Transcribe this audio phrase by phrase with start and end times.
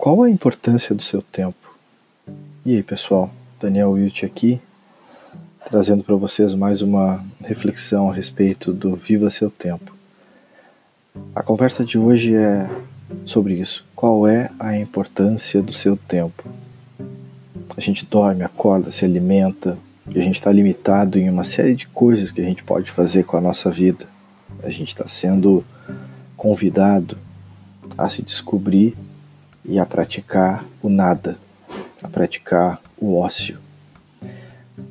[0.00, 1.76] Qual a importância do seu tempo?
[2.64, 3.30] E aí, pessoal?
[3.60, 4.58] Daniel Wilt aqui,
[5.68, 9.94] trazendo para vocês mais uma reflexão a respeito do Viva Seu Tempo.
[11.34, 12.70] A conversa de hoje é
[13.26, 13.84] sobre isso.
[13.94, 16.48] Qual é a importância do seu tempo?
[17.76, 19.76] A gente dorme, acorda, se alimenta
[20.08, 23.24] e a gente está limitado em uma série de coisas que a gente pode fazer
[23.24, 24.06] com a nossa vida.
[24.62, 25.62] A gente está sendo
[26.38, 27.18] convidado
[27.98, 28.96] a se descobrir
[29.64, 31.38] e a praticar o nada,
[32.02, 33.58] a praticar o ócio.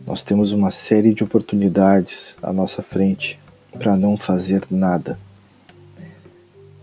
[0.06, 3.40] Nós temos uma série de oportunidades à nossa frente
[3.78, 5.20] para não fazer nada.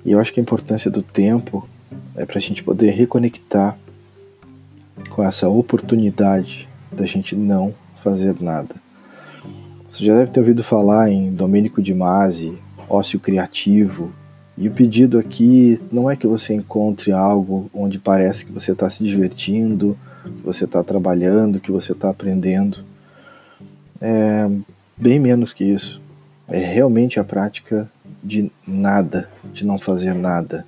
[0.05, 1.69] E eu acho que a importância do tempo
[2.15, 3.77] é para a gente poder reconectar
[5.11, 8.77] com essa oportunidade da gente não fazer nada.
[9.91, 12.57] Você já deve ter ouvido falar em Domênico de Masi,
[12.89, 14.13] ócio criativo,
[14.57, 18.89] e o pedido aqui não é que você encontre algo onde parece que você está
[18.89, 22.79] se divertindo, que você está trabalhando, que você está aprendendo.
[24.01, 24.49] É
[24.97, 26.01] bem menos que isso.
[26.49, 27.91] É realmente a prática
[28.23, 30.67] de nada, de não fazer nada.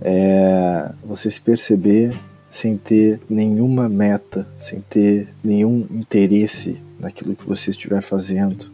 [0.00, 2.14] É você se perceber
[2.48, 8.66] sem ter nenhuma meta, sem ter nenhum interesse naquilo que você estiver fazendo,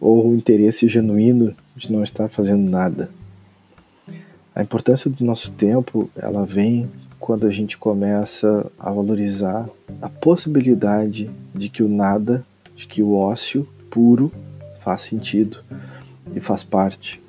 [0.00, 3.10] ou o interesse genuíno de não estar fazendo nada.
[4.54, 9.68] A importância do nosso tempo, ela vem quando a gente começa a valorizar
[10.00, 12.44] a possibilidade de que o nada,
[12.76, 14.30] de que o ócio puro
[14.80, 15.64] faz sentido
[16.34, 17.22] e faz parte.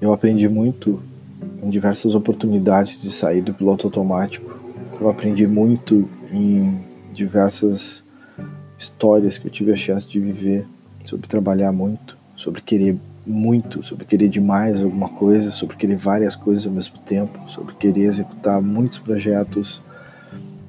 [0.00, 1.00] Eu aprendi muito
[1.62, 4.58] em diversas oportunidades de sair do piloto automático.
[5.00, 6.80] Eu aprendi muito em
[7.12, 8.02] diversas
[8.76, 10.66] histórias que eu tive a chance de viver
[11.04, 12.96] sobre trabalhar muito sobre querer
[13.26, 18.04] muito, sobre querer demais alguma coisa, sobre querer várias coisas ao mesmo tempo, sobre querer
[18.04, 19.82] executar muitos projetos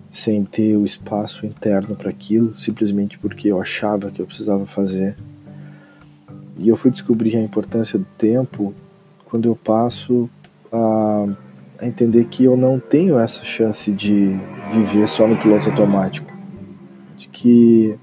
[0.10, 5.16] sem ter o espaço interno para aquilo, simplesmente porque eu achava que eu precisava fazer.
[6.58, 8.74] E eu fui descobrir a importância do tempo
[9.24, 10.30] quando eu passo
[10.70, 11.26] a,
[11.80, 14.38] a entender que eu não tenho essa chance de
[14.74, 16.30] viver só no piloto automático,
[17.16, 17.98] de que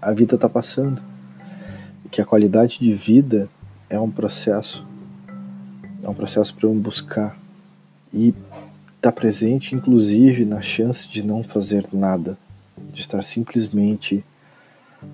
[0.00, 1.02] a vida está passando
[2.10, 3.48] que a qualidade de vida
[3.88, 4.86] é um processo,
[6.02, 7.38] é um processo para eu buscar
[8.12, 8.42] e estar
[9.00, 12.38] tá presente, inclusive, na chance de não fazer nada,
[12.92, 14.24] de estar simplesmente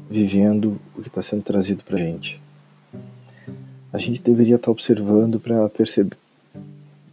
[0.09, 2.41] vivendo o que está sendo trazido para a gente.
[3.93, 6.17] A gente deveria estar tá observando para perceber.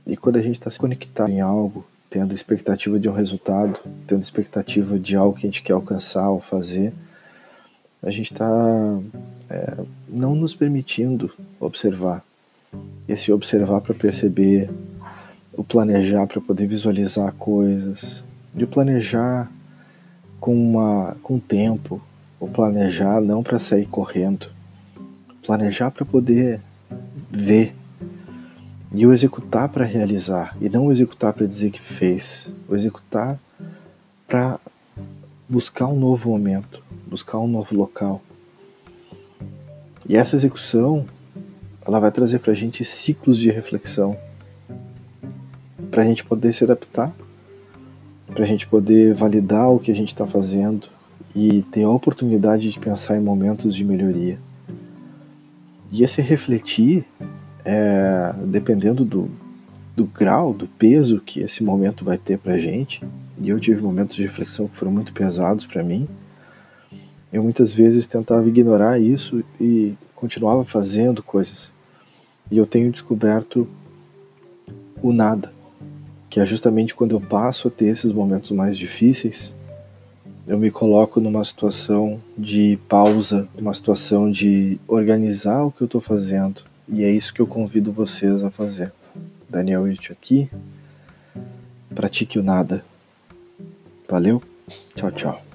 [0.07, 4.21] E quando a gente está se conectado em algo, tendo expectativa de um resultado, tendo
[4.21, 6.93] expectativa de algo que a gente quer alcançar ou fazer,
[8.01, 8.99] a gente está
[9.49, 12.23] é, não nos permitindo observar.
[13.07, 14.69] Esse observar para perceber,
[15.53, 18.23] o planejar para poder visualizar coisas,
[18.55, 19.51] e o planejar
[20.39, 22.01] com, uma, com tempo,
[22.39, 24.47] o planejar não para sair correndo,
[25.45, 26.61] planejar para poder
[27.29, 27.75] ver
[28.93, 33.39] e o executar para realizar, e não o executar para dizer que fez, o executar
[34.27, 34.59] para
[35.47, 36.80] buscar um novo momento,
[37.11, 38.21] buscar um novo local.
[40.07, 41.05] E essa execução,
[41.85, 44.17] ela vai trazer para a gente ciclos de reflexão,
[45.91, 47.13] para a gente poder se adaptar,
[48.27, 50.87] para a gente poder validar o que a gente está fazendo
[51.35, 54.39] e ter a oportunidade de pensar em momentos de melhoria.
[55.91, 57.05] E esse refletir,
[57.65, 59.29] é, dependendo do,
[59.93, 63.03] do grau, do peso que esse momento vai ter para a gente,
[63.41, 66.07] e eu tive momentos de reflexão que foram muito pesados para mim,
[67.31, 71.71] eu muitas vezes tentava ignorar isso e continuava fazendo coisas.
[72.49, 73.67] E eu tenho descoberto
[75.01, 75.51] o nada,
[76.29, 79.53] que é justamente quando eu passo a ter esses momentos mais difíceis,
[80.47, 86.01] eu me coloco numa situação de pausa, uma situação de organizar o que eu estou
[86.01, 86.63] fazendo.
[86.89, 88.91] E é isso que eu convido vocês a fazer.
[89.49, 90.49] Daniel Witt aqui.
[91.93, 92.83] Pratique o nada.
[94.09, 94.41] Valeu,
[94.95, 95.50] tchau, tchau.